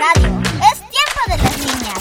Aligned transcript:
Radio. 0.00 0.40
Es 0.72 0.78
tiempo 0.96 1.20
de 1.26 1.36
las 1.36 1.58
niñas. 1.58 1.98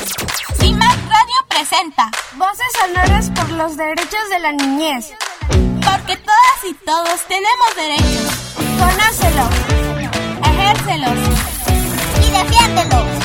CIMAC 0.58 0.98
Radio 1.10 1.40
presenta 1.50 2.10
Voces 2.36 2.72
sonoras 2.80 3.30
por 3.32 3.50
los 3.52 3.76
derechos 3.76 4.30
de 4.30 4.40
la 4.40 4.54
niñez. 4.54 5.12
Porque 5.50 6.16
todas 6.16 6.60
y 6.64 6.74
todos 6.86 7.20
tenemos 7.28 7.76
derechos. 7.76 8.32
Conócelos. 8.80 9.50
Ejércelos. 10.46 11.18
Y 12.26 12.32
defiéndelos. 12.32 13.19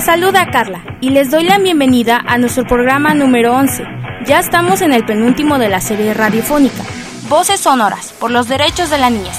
Les 0.00 0.06
saluda 0.06 0.50
Carla 0.50 0.82
y 1.02 1.10
les 1.10 1.30
doy 1.30 1.44
la 1.44 1.58
bienvenida 1.58 2.24
a 2.26 2.38
nuestro 2.38 2.64
programa 2.64 3.12
número 3.12 3.54
11. 3.54 3.84
Ya 4.24 4.40
estamos 4.40 4.80
en 4.80 4.94
el 4.94 5.04
penúltimo 5.04 5.58
de 5.58 5.68
la 5.68 5.82
serie 5.82 6.14
radiofónica, 6.14 6.82
Voces 7.28 7.60
Sonoras 7.60 8.14
por 8.18 8.30
los 8.30 8.48
Derechos 8.48 8.88
de 8.88 8.96
la 8.96 9.10
Niñez. 9.10 9.36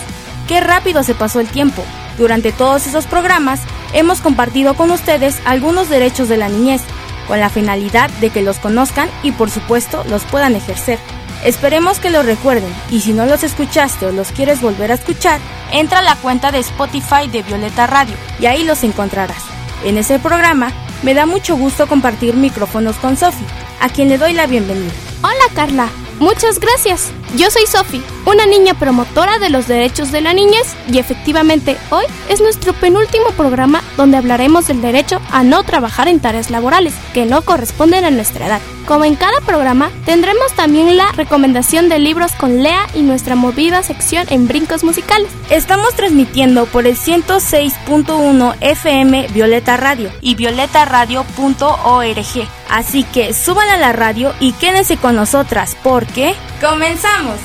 Qué 0.48 0.62
rápido 0.62 1.02
se 1.02 1.16
pasó 1.16 1.40
el 1.40 1.48
tiempo. 1.48 1.84
Durante 2.20 2.52
todos 2.52 2.86
esos 2.86 3.08
programas 3.08 3.60
hemos 3.94 4.22
compartido 4.22 4.76
con 4.76 4.92
ustedes 4.92 5.42
algunos 5.46 5.90
derechos 5.90 6.30
de 6.30 6.38
la 6.38 6.48
niñez, 6.48 6.84
con 7.28 7.40
la 7.40 7.50
finalidad 7.50 8.12
de 8.22 8.30
que 8.30 8.44
los 8.44 8.60
conozcan 8.60 9.10
y 9.24 9.32
por 9.32 9.50
supuesto 9.50 10.04
los 10.12 10.26
puedan 10.26 10.56
ejercer. 10.56 11.00
Esperemos 11.44 12.00
que 12.00 12.12
los 12.12 12.24
recuerden 12.24 12.72
y 12.92 13.02
si 13.02 13.14
no 13.14 13.26
los 13.26 13.42
escuchaste 13.42 14.06
o 14.06 14.12
los 14.12 14.32
quieres 14.32 14.62
volver 14.62 14.92
a 14.92 14.94
escuchar, 14.94 15.40
entra 15.72 15.98
a 16.00 16.04
la 16.04 16.18
cuenta 16.18 16.52
de 16.52 16.60
Spotify 16.60 17.28
de 17.32 17.42
Violeta 17.42 17.88
Radio 17.88 18.14
y 18.40 18.46
ahí 18.46 18.64
los 18.64 18.84
encontrarás. 18.84 19.61
En 19.84 19.98
ese 19.98 20.20
programa 20.20 20.72
me 21.02 21.14
da 21.14 21.26
mucho 21.26 21.58
gusto 21.58 21.88
compartir 21.88 22.36
micrófonos 22.36 22.98
con 22.98 23.18
Sofi, 23.18 23.44
a 23.80 23.90
quien 23.90 24.10
le 24.10 24.20
doy 24.20 24.34
la 24.34 24.46
bienvenida. 24.46 24.92
Hola 25.24 25.54
Carla, 25.56 25.88
muchas 26.22 26.60
gracias. 26.60 27.12
Yo 27.36 27.50
soy 27.50 27.66
Sofi, 27.66 28.02
una 28.26 28.46
niña 28.46 28.74
promotora 28.74 29.40
de 29.40 29.50
los 29.50 29.68
derechos 29.68 30.12
de 30.12 30.22
la 30.22 30.34
niñez 30.34 30.76
y 30.92 31.00
efectivamente 31.00 31.78
hoy 31.90 32.06
es 32.30 32.40
nuestro 32.40 32.74
penúltimo 32.74 33.32
programa 33.36 33.84
donde 33.98 34.18
hablaremos 34.18 34.68
del 34.68 34.82
derecho 34.82 35.20
a 35.32 35.44
no 35.44 35.64
trabajar 35.64 36.08
en 36.08 36.20
tareas 36.20 36.50
laborales 36.50 36.94
que 37.14 37.26
no 37.26 37.42
corresponden 37.42 38.06
a 38.06 38.12
nuestra 38.12 38.48
edad. 38.48 38.62
Como 38.86 39.06
en 39.06 39.16
cada 39.16 39.40
programa, 39.42 39.90
tendremos 40.06 40.52
también 40.54 40.98
la 40.98 41.12
recomendación 41.14 41.90
de 41.90 42.00
libros 42.00 42.32
con 42.34 42.64
Lea 42.64 42.88
y 42.94 43.02
nuestra 43.02 43.36
movida 43.36 43.84
sección 43.84 44.26
en 44.30 44.48
brincos 44.48 44.84
musicales. 44.84 45.30
Estamos 45.50 45.94
transmitiendo 45.96 46.66
por 46.66 46.86
el 46.86 46.98
106.1 46.98 48.56
FM 48.60 49.28
Violeta 49.30 49.78
Radio 49.78 50.12
y 50.22 50.36
violetaradio.org. 50.36 52.61
Así 52.72 53.04
que 53.04 53.34
suban 53.34 53.70
a 53.70 53.78
la 53.78 53.92
radio 53.92 54.34
y 54.40 54.54
quédense 54.54 54.98
con 54.98 55.16
nosotras 55.16 55.78
porque 55.84 56.34
comenzamos. 56.62 57.36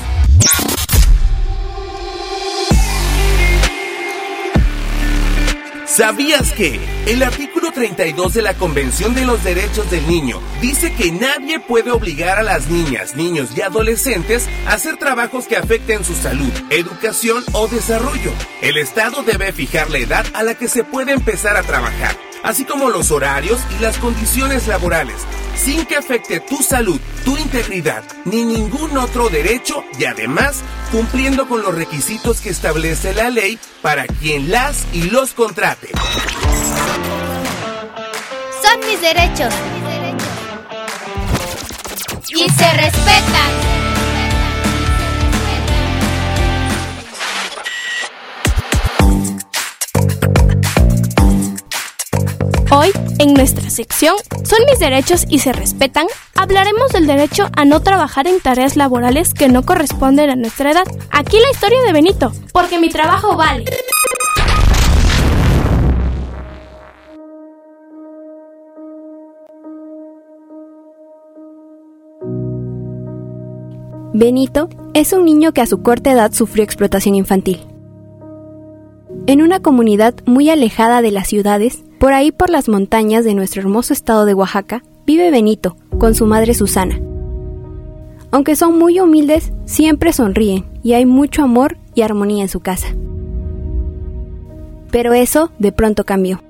¿Sabías 5.96 6.52
que 6.52 6.78
el 7.06 7.22
artículo 7.22 7.72
32 7.72 8.34
de 8.34 8.42
la 8.42 8.52
Convención 8.52 9.14
de 9.14 9.24
los 9.24 9.42
Derechos 9.42 9.90
del 9.90 10.06
Niño 10.06 10.42
dice 10.60 10.92
que 10.92 11.10
nadie 11.10 11.58
puede 11.58 11.90
obligar 11.90 12.38
a 12.38 12.42
las 12.42 12.68
niñas, 12.68 13.16
niños 13.16 13.48
y 13.56 13.62
adolescentes 13.62 14.46
a 14.66 14.74
hacer 14.74 14.98
trabajos 14.98 15.46
que 15.46 15.56
afecten 15.56 16.04
su 16.04 16.14
salud, 16.14 16.52
educación 16.68 17.42
o 17.52 17.66
desarrollo? 17.66 18.30
El 18.60 18.76
Estado 18.76 19.22
debe 19.22 19.52
fijar 19.54 19.88
la 19.88 19.96
edad 19.96 20.26
a 20.34 20.42
la 20.42 20.54
que 20.54 20.68
se 20.68 20.84
puede 20.84 21.12
empezar 21.12 21.56
a 21.56 21.62
trabajar, 21.62 22.14
así 22.46 22.64
como 22.64 22.90
los 22.90 23.10
horarios 23.10 23.60
y 23.76 23.82
las 23.82 23.98
condiciones 23.98 24.68
laborales, 24.68 25.16
sin 25.56 25.84
que 25.84 25.96
afecte 25.96 26.38
tu 26.40 26.62
salud, 26.62 27.00
tu 27.24 27.36
integridad 27.36 28.04
ni 28.24 28.44
ningún 28.44 28.96
otro 28.96 29.28
derecho 29.28 29.82
y 29.98 30.04
además 30.04 30.62
cumpliendo 30.92 31.48
con 31.48 31.62
los 31.62 31.74
requisitos 31.74 32.40
que 32.40 32.50
establece 32.50 33.14
la 33.14 33.30
ley 33.30 33.58
para 33.82 34.06
quien 34.06 34.50
las 34.50 34.86
y 34.92 35.10
los 35.10 35.34
contrate. 35.34 35.88
Son 38.62 38.80
mis 38.86 39.00
derechos. 39.00 39.52
Y 42.28 42.48
se 42.50 42.72
respetan. 42.72 43.65
Hoy, 52.78 52.90
en 53.18 53.32
nuestra 53.32 53.70
sección 53.70 54.16
Son 54.44 54.58
mis 54.68 54.78
derechos 54.78 55.24
y 55.30 55.38
se 55.38 55.54
respetan, 55.54 56.08
hablaremos 56.34 56.92
del 56.92 57.06
derecho 57.06 57.48
a 57.56 57.64
no 57.64 57.80
trabajar 57.80 58.26
en 58.26 58.38
tareas 58.38 58.76
laborales 58.76 59.32
que 59.32 59.48
no 59.48 59.62
corresponden 59.62 60.28
a 60.28 60.36
nuestra 60.36 60.72
edad. 60.72 60.84
Aquí 61.10 61.38
la 61.38 61.50
historia 61.50 61.80
de 61.86 61.94
Benito, 61.94 62.32
porque 62.52 62.78
mi 62.78 62.90
trabajo 62.90 63.34
vale. 63.34 63.64
Benito 74.12 74.68
es 74.92 75.14
un 75.14 75.24
niño 75.24 75.52
que 75.52 75.62
a 75.62 75.66
su 75.66 75.80
corta 75.80 76.12
edad 76.12 76.30
sufrió 76.32 76.62
explotación 76.62 77.14
infantil. 77.14 77.66
En 79.26 79.40
una 79.40 79.60
comunidad 79.60 80.14
muy 80.26 80.50
alejada 80.50 81.00
de 81.00 81.10
las 81.10 81.26
ciudades, 81.26 81.85
por 81.98 82.12
ahí 82.12 82.32
por 82.32 82.50
las 82.50 82.68
montañas 82.68 83.24
de 83.24 83.34
nuestro 83.34 83.62
hermoso 83.62 83.92
estado 83.92 84.24
de 84.24 84.34
Oaxaca, 84.34 84.82
vive 85.06 85.30
Benito 85.30 85.76
con 85.98 86.14
su 86.14 86.26
madre 86.26 86.54
Susana. 86.54 87.00
Aunque 88.30 88.56
son 88.56 88.78
muy 88.78 89.00
humildes, 89.00 89.52
siempre 89.64 90.12
sonríen 90.12 90.66
y 90.82 90.92
hay 90.92 91.06
mucho 91.06 91.42
amor 91.42 91.78
y 91.94 92.02
armonía 92.02 92.42
en 92.42 92.48
su 92.48 92.60
casa. 92.60 92.88
Pero 94.90 95.14
eso 95.14 95.50
de 95.58 95.72
pronto 95.72 96.04
cambió. 96.04 96.42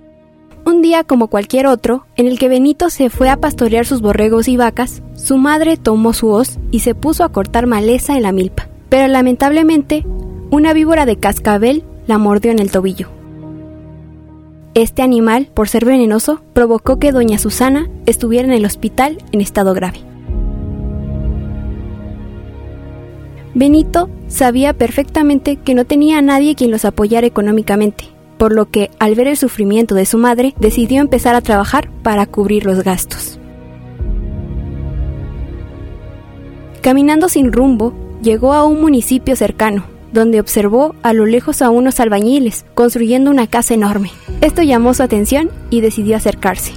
Un 0.64 0.82
día 0.82 1.04
como 1.04 1.28
cualquier 1.28 1.68
otro, 1.68 2.06
en 2.16 2.26
el 2.26 2.40
que 2.40 2.48
Benito 2.48 2.90
se 2.90 3.08
fue 3.08 3.28
a 3.28 3.36
pastorear 3.36 3.86
sus 3.86 4.00
borregos 4.00 4.48
y 4.48 4.56
vacas, 4.56 5.00
su 5.14 5.36
madre 5.36 5.76
tomó 5.76 6.12
su 6.12 6.28
hoz 6.28 6.58
y 6.72 6.80
se 6.80 6.96
puso 6.96 7.22
a 7.22 7.28
cortar 7.28 7.68
maleza 7.68 8.16
en 8.16 8.24
la 8.24 8.32
milpa. 8.32 8.68
Pero 8.88 9.06
lamentablemente, 9.06 10.04
una 10.50 10.72
víbora 10.72 11.06
de 11.06 11.18
cascabel 11.18 11.84
la 12.08 12.18
mordió 12.18 12.50
en 12.50 12.58
el 12.58 12.72
tobillo. 12.72 13.15
Este 14.76 15.00
animal, 15.00 15.48
por 15.54 15.70
ser 15.70 15.86
venenoso, 15.86 16.42
provocó 16.52 16.98
que 16.98 17.10
doña 17.10 17.38
Susana 17.38 17.88
estuviera 18.04 18.46
en 18.46 18.52
el 18.52 18.66
hospital 18.66 19.16
en 19.32 19.40
estado 19.40 19.72
grave. 19.72 20.00
Benito 23.54 24.10
sabía 24.28 24.74
perfectamente 24.74 25.56
que 25.56 25.74
no 25.74 25.86
tenía 25.86 26.18
a 26.18 26.22
nadie 26.22 26.54
quien 26.54 26.70
los 26.70 26.84
apoyara 26.84 27.26
económicamente, 27.26 28.04
por 28.36 28.54
lo 28.54 28.70
que, 28.70 28.90
al 28.98 29.14
ver 29.14 29.28
el 29.28 29.38
sufrimiento 29.38 29.94
de 29.94 30.04
su 30.04 30.18
madre, 30.18 30.52
decidió 30.60 31.00
empezar 31.00 31.34
a 31.34 31.40
trabajar 31.40 31.88
para 32.02 32.26
cubrir 32.26 32.66
los 32.66 32.84
gastos. 32.84 33.40
Caminando 36.82 37.30
sin 37.30 37.50
rumbo, 37.50 37.94
llegó 38.20 38.52
a 38.52 38.66
un 38.66 38.82
municipio 38.82 39.36
cercano, 39.36 39.95
donde 40.12 40.40
observó 40.40 40.94
a 41.02 41.12
lo 41.12 41.26
lejos 41.26 41.62
a 41.62 41.70
unos 41.70 42.00
albañiles 42.00 42.64
construyendo 42.74 43.30
una 43.30 43.46
casa 43.46 43.74
enorme. 43.74 44.10
Esto 44.40 44.62
llamó 44.62 44.94
su 44.94 45.02
atención 45.02 45.50
y 45.70 45.80
decidió 45.80 46.16
acercarse. 46.16 46.72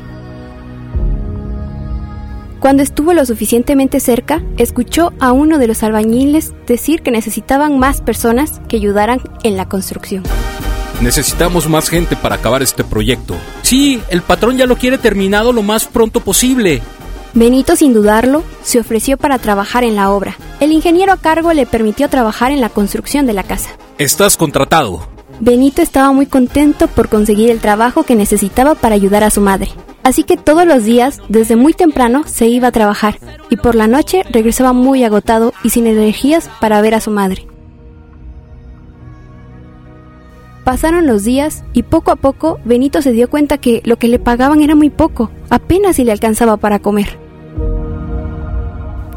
Cuando 2.59 2.83
estuvo 2.83 3.13
lo 3.13 3.25
suficientemente 3.25 4.01
cerca, 4.01 4.43
escuchó 4.57 5.13
a 5.19 5.31
uno 5.31 5.59
de 5.59 5.67
los 5.67 5.81
albañiles 5.81 6.53
decir 6.67 7.01
que 7.01 7.09
necesitaban 7.09 7.79
más 7.79 8.01
personas 8.01 8.59
que 8.67 8.75
ayudaran 8.75 9.21
en 9.43 9.55
la 9.55 9.69
construcción. 9.69 10.23
Necesitamos 11.01 11.69
más 11.69 11.87
gente 11.87 12.17
para 12.17 12.35
acabar 12.35 12.61
este 12.61 12.83
proyecto. 12.83 13.35
Sí, 13.61 14.01
el 14.09 14.21
patrón 14.21 14.57
ya 14.57 14.65
lo 14.65 14.75
quiere 14.75 14.97
terminado 14.97 15.53
lo 15.53 15.63
más 15.63 15.85
pronto 15.85 16.19
posible. 16.19 16.81
Benito, 17.33 17.75
sin 17.75 17.93
dudarlo, 17.93 18.43
se 18.63 18.79
ofreció 18.79 19.17
para 19.17 19.37
trabajar 19.37 19.83
en 19.83 19.95
la 19.95 20.11
obra. 20.11 20.35
El 20.59 20.71
ingeniero 20.71 21.13
a 21.13 21.17
cargo 21.17 21.53
le 21.53 21.65
permitió 21.65 22.09
trabajar 22.09 22.51
en 22.51 22.59
la 22.59 22.69
construcción 22.69 23.27
de 23.27 23.33
la 23.33 23.43
casa. 23.43 23.69
Estás 23.97 24.35
contratado. 24.35 25.07
Benito 25.39 25.81
estaba 25.81 26.11
muy 26.11 26.25
contento 26.25 26.87
por 26.87 27.07
conseguir 27.07 27.49
el 27.49 27.59
trabajo 27.59 28.03
que 28.03 28.15
necesitaba 28.15 28.75
para 28.75 28.95
ayudar 28.95 29.23
a 29.23 29.29
su 29.29 29.41
madre. 29.41 29.69
Así 30.03 30.23
que 30.23 30.37
todos 30.37 30.65
los 30.65 30.83
días, 30.83 31.19
desde 31.29 31.55
muy 31.55 31.73
temprano, 31.73 32.23
se 32.25 32.47
iba 32.47 32.69
a 32.69 32.71
trabajar 32.71 33.19
y 33.49 33.57
por 33.57 33.75
la 33.75 33.87
noche 33.87 34.23
regresaba 34.31 34.73
muy 34.73 35.03
agotado 35.03 35.53
y 35.63 35.69
sin 35.69 35.87
energías 35.87 36.49
para 36.59 36.81
ver 36.81 36.95
a 36.95 37.01
su 37.01 37.11
madre. 37.11 37.47
Pasaron 40.69 41.07
los 41.07 41.23
días 41.23 41.63
y 41.73 41.81
poco 41.81 42.11
a 42.11 42.15
poco 42.15 42.59
Benito 42.63 43.01
se 43.01 43.11
dio 43.11 43.27
cuenta 43.27 43.57
que 43.57 43.81
lo 43.85 43.97
que 43.97 44.07
le 44.07 44.19
pagaban 44.19 44.61
era 44.61 44.75
muy 44.75 44.91
poco, 44.91 45.31
apenas 45.49 45.95
si 45.95 46.03
le 46.03 46.11
alcanzaba 46.11 46.57
para 46.57 46.77
comer. 46.77 47.17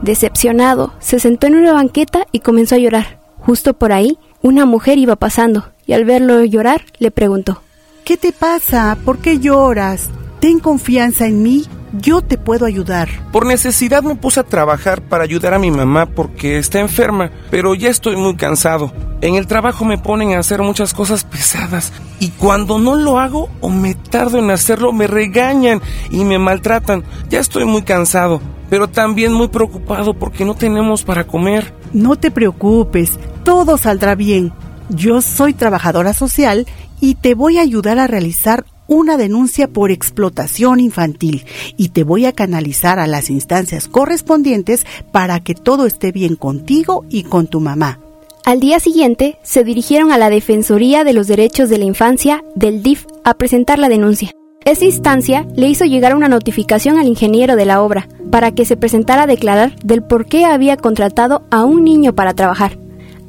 Decepcionado, 0.01 0.95
se 0.99 1.19
sentó 1.19 1.49
en 1.49 1.57
una 1.57 1.75
banqueta 1.75 2.27
y 2.33 2.41
comenzó 2.41 2.77
a 2.77 2.79
llorar. 2.79 3.19
Justo 3.37 3.75
por 3.75 3.93
ahí, 3.93 4.17
una 4.41 4.65
mujer 4.65 4.97
iba 4.97 5.17
pasando 5.17 5.67
y 5.85 5.93
al 5.93 6.07
verlo 6.07 6.43
llorar 6.43 6.87
le 6.99 7.11
preguntó, 7.11 7.61
¿Qué 8.03 8.17
te 8.17 8.33
pasa? 8.33 8.97
¿Por 9.05 9.19
qué 9.19 9.39
lloras? 9.39 10.09
Ten 10.41 10.59
confianza 10.59 11.27
en 11.27 11.43
mí, 11.43 11.67
yo 11.93 12.23
te 12.23 12.39
puedo 12.39 12.67
ayudar. 12.67 13.09
Por 13.33 13.47
necesidad 13.47 14.03
me 14.03 14.15
puse 14.15 14.41
a 14.41 14.45
trabajar 14.45 15.03
para 15.03 15.25
ayudar 15.25 15.55
a 15.55 15.59
mi 15.59 15.71
mamá 15.71 16.07
porque 16.07 16.59
está 16.59 16.81
enferma, 16.81 17.31
pero 17.51 17.75
ya 17.75 17.91
estoy 17.91 18.17
muy 18.17 18.37
cansado. 18.37 18.93
En 19.21 19.37
el 19.37 19.47
trabajo 19.47 19.85
me 19.85 19.99
ponen 19.99 20.33
a 20.33 20.41
hacer 20.41 20.63
muchas 20.63 20.95
cosas 20.95 21.25
pesadas 21.25 21.93
y 22.19 22.31
cuando 22.31 22.79
no 22.79 22.97
lo 22.97 23.19
hago 23.19 23.49
o 23.61 23.69
me 23.69 23.95
tardo 23.95 24.39
en 24.39 24.51
hacerlo 24.51 24.93
me 24.93 25.07
regañan 25.07 25.81
y 26.11 26.25
me 26.25 26.39
maltratan. 26.39 27.05
Ya 27.29 27.39
estoy 27.41 27.65
muy 27.65 27.83
cansado, 27.83 28.41
pero 28.69 28.89
también 28.89 29.33
muy 29.33 29.49
preocupado 29.49 30.15
porque 30.15 30.45
no 30.45 30.55
tenemos 30.55 31.05
para 31.05 31.25
comer. 31.25 31.73
No 31.93 32.17
te 32.17 32.31
preocupes, 32.31 33.19
todo 33.45 33.77
saldrá 33.77 34.15
bien. 34.15 34.53
Yo 34.89 35.21
soy 35.21 35.55
trabajadora 35.55 36.13
social 36.15 36.67
y 37.01 37.15
te 37.15 37.35
voy 37.35 37.59
a 37.59 37.63
ayudar 37.63 37.99
a 37.99 38.07
realizar 38.07 38.65
una 38.93 39.17
denuncia 39.17 39.69
por 39.69 39.91
explotación 39.91 40.81
infantil 40.81 41.45
y 41.77 41.89
te 41.89 42.05
voy 42.05 42.27
a 42.27 42.33
canalizar 42.33 42.99
a 42.99 43.07
las 43.07 43.31
instancias 43.31 43.89
correspondientes 43.89 44.87
para 45.11 45.41
que 45.41 45.55
todo 45.55 45.87
esté 45.87 46.13
bien 46.13 46.37
contigo 46.37 47.05
y 47.09 47.25
con 47.25 47.47
tu 47.47 47.61
mamá. 47.61 47.99
Al 48.45 48.61
día 48.61 48.81
siguiente, 48.81 49.39
se 49.43 49.65
dirigieron 49.65 50.13
a 50.13 50.19
la 50.19 50.29
Defensoría 50.29 51.05
de 51.05 51.13
los 51.13 51.29
Derechos 51.29 51.69
de 51.69 51.79
la 51.79 51.85
Infancia 51.85 52.45
del 52.55 52.83
DIF 52.83 53.07
a 53.25 53.35
presentar 53.35 53.79
la 53.79 53.89
denuncia. 53.89 54.31
Esa 54.65 54.85
instancia 54.85 55.47
le 55.57 55.69
hizo 55.69 55.85
llegar 55.85 56.15
una 56.15 56.29
notificación 56.29 56.99
al 56.99 57.07
ingeniero 57.07 57.57
de 57.57 57.65
la 57.65 57.83
obra 57.83 58.09
para 58.31 58.53
que 58.53 58.65
se 58.65 58.77
presentara 58.77 59.23
a 59.23 59.27
declarar 59.27 59.77
del 59.85 60.03
por 60.03 60.27
qué 60.27 60.45
había 60.45 60.77
contratado 60.77 61.45
a 61.51 61.65
un 61.65 61.85
niño 61.85 62.15
para 62.15 62.35
trabajar. 62.35 62.79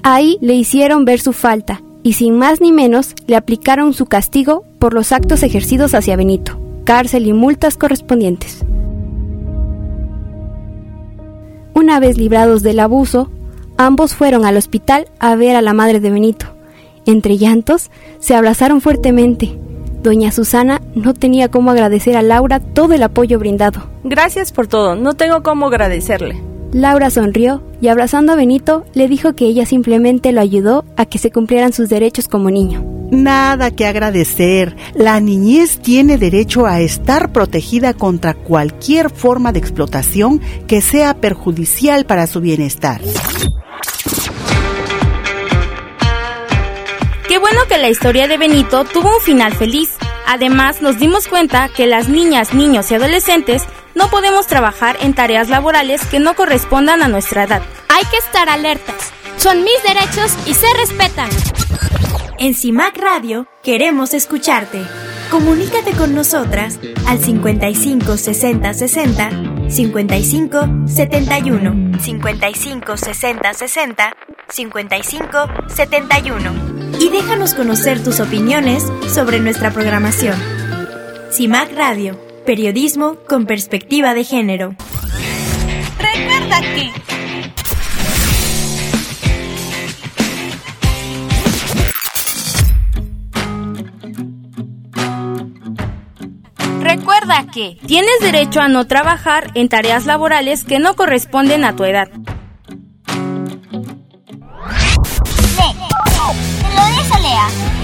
Ahí 0.03 0.37
le 0.41 0.53
hicieron 0.53 1.05
ver 1.05 1.21
su 1.21 1.31
falta 1.31 1.81
y 2.03 2.13
sin 2.13 2.37
más 2.37 2.61
ni 2.61 2.71
menos 2.71 3.15
le 3.25 3.35
aplicaron 3.35 3.93
su 3.93 4.05
castigo 4.05 4.65
por 4.77 4.93
los 4.93 5.11
actos 5.11 5.41
ejercidos 5.41 5.93
hacia 5.93 6.17
Benito, 6.17 6.59
cárcel 6.83 7.25
y 7.25 7.33
multas 7.33 7.77
correspondientes. 7.77 8.63
Una 11.73 11.99
vez 11.99 12.17
librados 12.17 12.61
del 12.61 12.79
abuso, 12.79 13.31
ambos 13.77 14.13
fueron 14.13 14.45
al 14.45 14.57
hospital 14.57 15.07
a 15.19 15.35
ver 15.35 15.55
a 15.55 15.61
la 15.61 15.73
madre 15.73 15.99
de 15.99 16.11
Benito. 16.11 16.45
Entre 17.05 17.37
llantos, 17.37 17.89
se 18.19 18.35
abrazaron 18.35 18.79
fuertemente. 18.79 19.57
Doña 20.03 20.31
Susana 20.31 20.81
no 20.95 21.13
tenía 21.13 21.49
cómo 21.49 21.71
agradecer 21.71 22.15
a 22.17 22.21
Laura 22.21 22.59
todo 22.59 22.93
el 22.93 23.03
apoyo 23.03 23.39
brindado. 23.39 23.81
Gracias 24.03 24.51
por 24.51 24.67
todo, 24.67 24.95
no 24.95 25.13
tengo 25.13 25.43
cómo 25.43 25.67
agradecerle. 25.67 26.52
Laura 26.73 27.11
sonrió 27.11 27.61
y 27.81 27.87
abrazando 27.87 28.33
a 28.33 28.35
Benito 28.35 28.83
le 28.95 29.07
dijo 29.07 29.33
que 29.35 29.45
ella 29.45 29.65
simplemente 29.65 30.31
lo 30.31 30.41
ayudó 30.41 30.85
a 30.97 31.05
que 31.05 31.19
se 31.19 31.31
cumplieran 31.31 31.71
sus 31.71 31.87
derechos 31.87 32.27
como 32.27 32.49
niño. 32.49 32.83
Nada 33.11 33.69
que 33.69 33.85
agradecer. 33.85 34.75
La 34.95 35.19
niñez 35.19 35.79
tiene 35.79 36.17
derecho 36.17 36.65
a 36.65 36.79
estar 36.79 37.31
protegida 37.31 37.93
contra 37.93 38.33
cualquier 38.33 39.11
forma 39.11 39.51
de 39.51 39.59
explotación 39.59 40.41
que 40.67 40.81
sea 40.81 41.13
perjudicial 41.13 42.05
para 42.05 42.25
su 42.25 42.41
bienestar. 42.41 43.01
Qué 47.27 47.37
bueno 47.37 47.61
que 47.69 47.77
la 47.77 47.89
historia 47.89 48.27
de 48.27 48.37
Benito 48.37 48.83
tuvo 48.85 49.15
un 49.15 49.21
final 49.21 49.53
feliz. 49.53 49.91
Además, 50.25 50.81
nos 50.81 50.97
dimos 50.97 51.27
cuenta 51.27 51.69
que 51.69 51.85
las 51.85 52.09
niñas, 52.09 52.55
niños 52.55 52.89
y 52.89 52.95
adolescentes 52.95 53.63
no 53.95 54.09
podemos 54.09 54.47
trabajar 54.47 54.97
en 55.01 55.13
tareas 55.13 55.49
laborales 55.49 56.05
que 56.05 56.19
no 56.19 56.35
correspondan 56.35 57.01
a 57.01 57.07
nuestra 57.07 57.43
edad. 57.43 57.61
Hay 57.89 58.05
que 58.05 58.17
estar 58.17 58.49
alertas. 58.49 59.11
Son 59.37 59.63
mis 59.63 59.83
derechos 59.83 60.33
y 60.45 60.53
se 60.53 60.67
respetan. 60.77 61.29
En 62.39 62.55
CIMAC 62.55 62.97
Radio 62.97 63.47
queremos 63.61 64.13
escucharte. 64.13 64.83
Comunícate 65.29 65.93
con 65.93 66.13
nosotras 66.13 66.79
al 67.07 67.19
55 67.19 68.17
60 68.17 68.73
60 68.73 69.29
55 69.69 70.67
71 70.87 71.99
55 71.99 72.97
60 72.97 73.53
60 73.53 74.13
55 74.49 75.37
71 75.67 76.73
y 76.99 77.09
déjanos 77.09 77.53
conocer 77.53 78.03
tus 78.03 78.19
opiniones 78.19 78.83
sobre 79.07 79.39
nuestra 79.39 79.71
programación. 79.71 80.37
CIMAC 81.31 81.73
Radio, 81.75 82.19
periodismo 82.43 83.15
con 83.27 83.45
perspectiva 83.45 84.13
de 84.13 84.23
género. 84.23 84.75
Recuerda 85.97 86.61
que 86.61 86.91
Recuerda 96.79 97.45
que 97.51 97.77
tienes 97.87 98.19
derecho 98.21 98.59
a 98.59 98.67
no 98.67 98.85
trabajar 98.85 99.51
en 99.55 99.69
tareas 99.69 100.05
laborales 100.05 100.63
que 100.63 100.79
no 100.79 100.95
corresponden 100.95 101.63
a 101.63 101.75
tu 101.75 101.85
edad. 101.85 102.09
Lo 106.75 107.82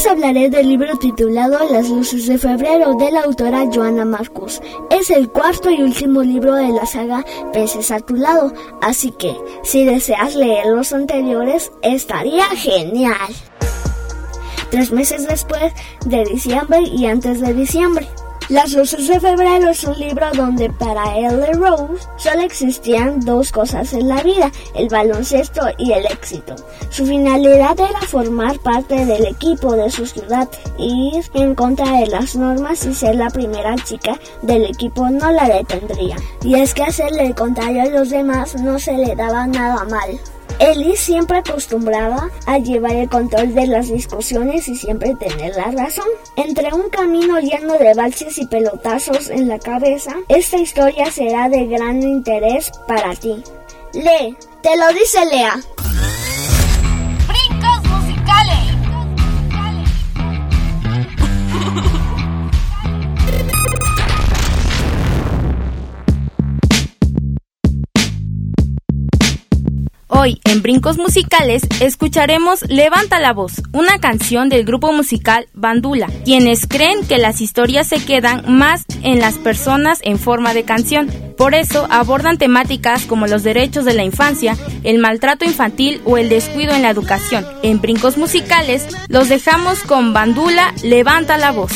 les 0.00 0.06
hablaré 0.06 0.48
del 0.48 0.66
libro 0.66 0.96
titulado 0.96 1.58
Las 1.70 1.90
luces 1.90 2.26
de 2.26 2.38
febrero 2.38 2.94
de 2.94 3.10
la 3.10 3.20
autora 3.20 3.66
Joana 3.70 4.06
Marcus. 4.06 4.62
Es 4.88 5.10
el 5.10 5.28
cuarto 5.28 5.70
y 5.70 5.82
último 5.82 6.22
libro 6.22 6.54
de 6.54 6.68
la 6.68 6.86
saga 6.86 7.22
Peces 7.52 7.90
a 7.90 8.00
tu 8.00 8.14
lado, 8.14 8.50
así 8.80 9.10
que 9.10 9.36
si 9.62 9.84
deseas 9.84 10.36
leer 10.36 10.64
los 10.68 10.94
anteriores 10.94 11.70
estaría 11.82 12.46
genial. 12.56 13.30
Tres 14.70 14.90
meses 14.90 15.28
después 15.28 15.70
de 16.06 16.24
diciembre 16.24 16.80
y 16.80 17.04
antes 17.04 17.42
de 17.42 17.52
diciembre. 17.52 18.08
Las 18.50 18.72
luces 18.72 19.06
de 19.06 19.20
febrero 19.20 19.68
es 19.68 19.84
un 19.84 19.96
libro 19.96 20.26
donde 20.34 20.68
para 20.70 21.16
Ellie 21.16 21.52
Rose 21.52 22.04
solo 22.16 22.40
existían 22.40 23.20
dos 23.20 23.52
cosas 23.52 23.92
en 23.92 24.08
la 24.08 24.24
vida, 24.24 24.50
el 24.74 24.88
baloncesto 24.88 25.60
y 25.78 25.92
el 25.92 26.04
éxito. 26.06 26.56
Su 26.88 27.06
finalidad 27.06 27.78
era 27.78 28.00
formar 28.00 28.58
parte 28.58 29.06
del 29.06 29.24
equipo 29.26 29.76
de 29.76 29.88
su 29.88 30.04
ciudad, 30.04 30.48
ir 30.78 31.24
en 31.34 31.54
contra 31.54 32.00
de 32.00 32.08
las 32.08 32.34
normas 32.34 32.84
y 32.86 32.92
ser 32.92 33.14
la 33.14 33.30
primera 33.30 33.76
chica 33.84 34.18
del 34.42 34.64
equipo 34.64 35.08
no 35.08 35.30
la 35.30 35.46
detendría. 35.48 36.16
Y 36.42 36.56
es 36.56 36.74
que 36.74 36.82
hacerle 36.82 37.26
el 37.26 37.36
contrario 37.36 37.82
a 37.82 37.86
los 37.86 38.10
demás 38.10 38.56
no 38.56 38.80
se 38.80 38.94
le 38.94 39.14
daba 39.14 39.46
nada 39.46 39.84
mal. 39.84 40.18
Ellie 40.60 40.94
siempre 40.94 41.38
acostumbraba 41.38 42.30
a 42.44 42.58
llevar 42.58 42.92
el 42.92 43.08
control 43.08 43.54
de 43.54 43.66
las 43.66 43.90
discusiones 43.90 44.68
y 44.68 44.76
siempre 44.76 45.14
tener 45.14 45.56
la 45.56 45.70
razón. 45.70 46.06
Entre 46.36 46.72
un 46.74 46.90
camino 46.90 47.40
lleno 47.40 47.78
de 47.78 47.94
valses 47.94 48.36
y 48.36 48.46
pelotazos 48.46 49.30
en 49.30 49.48
la 49.48 49.58
cabeza, 49.58 50.14
esta 50.28 50.58
historia 50.58 51.10
será 51.10 51.48
de 51.48 51.66
gran 51.66 52.02
interés 52.02 52.70
para 52.86 53.14
ti. 53.14 53.42
Lee, 53.94 54.36
te 54.62 54.76
lo 54.76 54.88
dice 54.92 55.24
Lea. 55.24 55.58
Hoy, 70.22 70.38
en 70.44 70.60
Brincos 70.60 70.98
Musicales, 70.98 71.62
escucharemos 71.80 72.60
Levanta 72.68 73.18
la 73.20 73.32
Voz, 73.32 73.62
una 73.72 73.98
canción 74.00 74.50
del 74.50 74.66
grupo 74.66 74.92
musical 74.92 75.48
Bandula, 75.54 76.08
quienes 76.26 76.66
creen 76.66 77.06
que 77.06 77.16
las 77.16 77.40
historias 77.40 77.86
se 77.86 78.04
quedan 78.04 78.44
más 78.46 78.84
en 79.02 79.18
las 79.18 79.38
personas 79.38 79.98
en 80.02 80.18
forma 80.18 80.52
de 80.52 80.64
canción. 80.64 81.10
Por 81.38 81.54
eso 81.54 81.86
abordan 81.88 82.36
temáticas 82.36 83.06
como 83.06 83.28
los 83.28 83.42
derechos 83.44 83.86
de 83.86 83.94
la 83.94 84.04
infancia, 84.04 84.58
el 84.84 84.98
maltrato 84.98 85.46
infantil 85.46 86.02
o 86.04 86.18
el 86.18 86.28
descuido 86.28 86.74
en 86.74 86.82
la 86.82 86.90
educación. 86.90 87.46
En 87.62 87.80
Brincos 87.80 88.18
Musicales, 88.18 88.88
los 89.08 89.30
dejamos 89.30 89.82
con 89.84 90.12
Bandula 90.12 90.74
Levanta 90.82 91.38
la 91.38 91.50
Voz. 91.50 91.72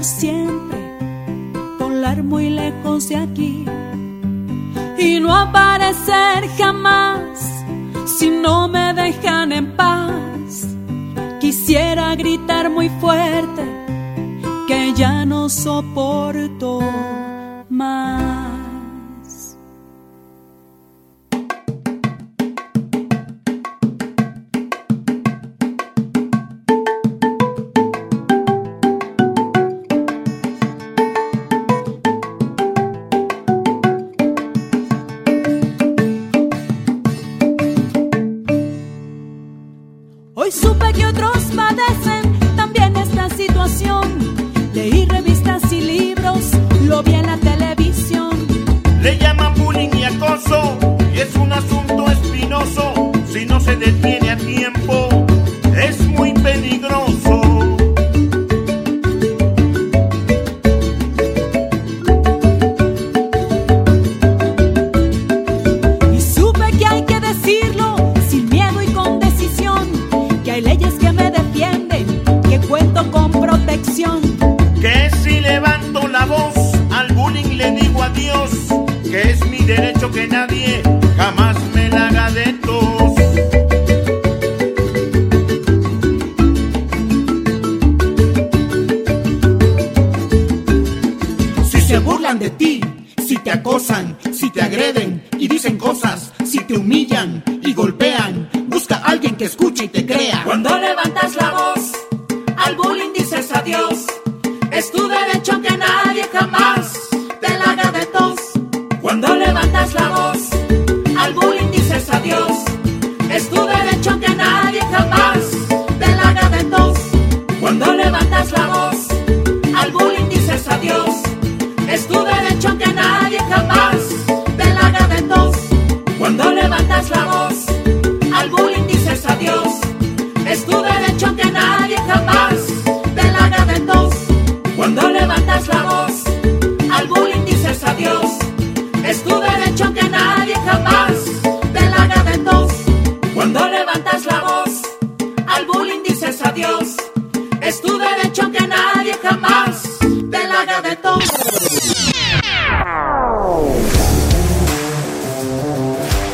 por 0.00 0.04
siempre, 0.06 0.96
volar 1.78 2.22
muy 2.22 2.48
lejos 2.48 3.10
de 3.10 3.16
aquí 3.16 3.66
y 4.98 5.20
no 5.20 5.34
aparecer 5.34 6.48
jamás 6.56 7.38
si 8.06 8.30
no 8.30 8.66
me 8.66 8.94
dejan 8.94 9.52
en 9.52 9.76
paz. 9.76 10.68
Quisiera 11.38 12.14
gritar 12.14 12.70
muy 12.70 12.88
fuerte 12.88 13.62
que 14.66 14.94
ya 14.94 15.26
no 15.26 15.50
soporto 15.50 16.80
más. 17.68 18.39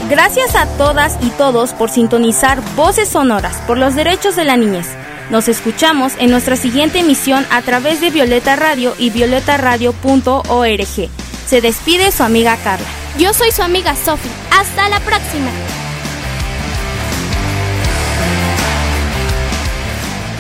Gracias 0.09 0.55
a 0.55 0.67
todas 0.79 1.19
y 1.21 1.31
todos 1.31 1.73
por 1.73 1.91
sintonizar 1.91 2.63
Voces 2.77 3.09
Sonoras 3.09 3.57
por 3.67 3.77
los 3.77 3.97
Derechos 3.97 4.37
de 4.37 4.45
la 4.45 4.57
Niñez. 4.57 4.87
Nos 5.31 5.49
escuchamos 5.49 6.13
en 6.21 6.31
nuestra 6.31 6.55
siguiente 6.55 7.01
emisión 7.01 7.45
a 7.51 7.61
través 7.63 8.01
de 8.01 8.11
Violeta 8.11 8.55
Radio 8.55 8.95
y 8.99 9.11
violetaradio.org. 9.11 11.11
Se 11.49 11.61
despide 11.61 12.13
su 12.13 12.23
amiga 12.23 12.57
Carla. 12.63 12.87
Yo 13.19 13.35
soy 13.35 13.51
su 13.51 13.63
amiga 13.63 13.97
Sophie. 13.97 14.31
Hasta 14.53 14.89
la 14.89 15.01
próxima. 15.01 15.51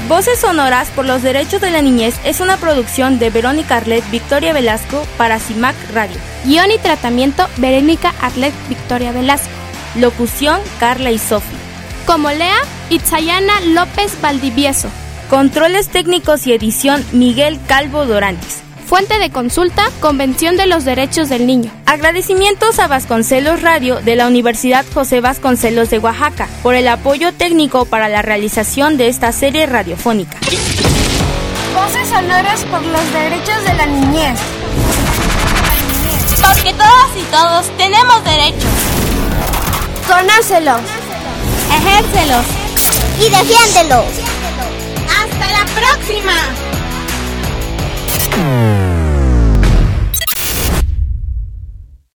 Voces 0.08 0.38
Sonoras 0.38 0.88
por 0.90 1.04
los 1.04 1.22
Derechos 1.22 1.60
de 1.60 1.72
la 1.72 1.82
Niñez 1.82 2.14
es 2.24 2.38
una 2.38 2.58
producción 2.58 3.18
de 3.18 3.30
Verónica 3.30 3.78
Arlet 3.78 4.08
Victoria 4.12 4.52
Velasco 4.52 5.04
para 5.18 5.40
CIMAC 5.40 5.74
Radio. 5.92 6.16
Guión 6.44 6.70
y 6.70 6.78
tratamiento 6.78 7.48
Verónica 7.56 8.14
Arlet 8.20 8.54
Victoria 8.68 9.10
Velasco. 9.10 9.55
Locución 9.96 10.60
Carla 10.78 11.10
y 11.10 11.18
Sofi. 11.18 11.56
Como 12.06 12.30
Lea, 12.30 12.58
Itzayana 12.90 13.60
López 13.60 14.20
Valdivieso. 14.20 14.88
Controles 15.30 15.88
técnicos 15.88 16.46
y 16.46 16.52
edición 16.52 17.04
Miguel 17.12 17.58
Calvo 17.66 18.06
Dorantes. 18.06 18.62
Fuente 18.86 19.18
de 19.18 19.30
consulta, 19.30 19.90
Convención 19.98 20.56
de 20.56 20.66
los 20.66 20.84
Derechos 20.84 21.28
del 21.28 21.46
Niño. 21.46 21.72
Agradecimientos 21.86 22.78
a 22.78 22.86
Vasconcelos 22.86 23.62
Radio 23.62 24.00
de 24.00 24.14
la 24.14 24.28
Universidad 24.28 24.84
José 24.94 25.20
Vasconcelos 25.20 25.90
de 25.90 25.98
Oaxaca 25.98 26.48
por 26.62 26.76
el 26.76 26.86
apoyo 26.86 27.32
técnico 27.32 27.84
para 27.86 28.08
la 28.08 28.22
realización 28.22 28.96
de 28.96 29.08
esta 29.08 29.32
serie 29.32 29.66
radiofónica. 29.66 30.38
Voces 31.74 32.08
sonoras 32.08 32.64
por 32.66 32.82
los 32.82 33.12
derechos 33.12 33.64
de 33.64 33.74
la 33.74 33.86
niñez. 33.86 34.38
Porque 36.40 36.72
todas 36.74 37.16
y 37.16 37.24
todos 37.32 37.76
tenemos 37.76 38.24
derechos. 38.24 38.85
Conócelos. 40.06 40.80
Ejércelos. 41.70 42.46
Y 43.18 43.28
defiéndelos. 43.28 44.04
¡Hasta 45.08 45.46
la 45.52 45.64
próxima! 45.74 46.32